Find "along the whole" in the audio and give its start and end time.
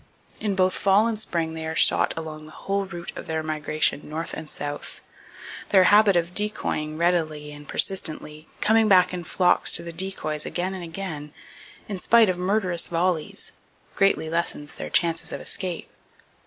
2.17-2.85